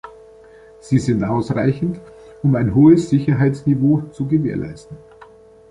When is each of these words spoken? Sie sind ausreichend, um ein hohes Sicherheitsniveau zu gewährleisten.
Sie 0.79 0.97
sind 0.97 1.23
ausreichend, 1.23 2.01
um 2.41 2.55
ein 2.55 2.73
hohes 2.73 3.11
Sicherheitsniveau 3.11 4.01
zu 4.11 4.25
gewährleisten. 4.25 4.97